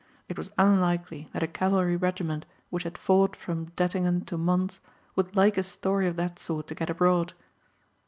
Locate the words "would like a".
5.15-5.61